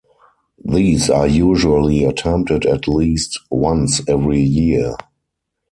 [0.65, 4.95] These are usually attempted at least once every year.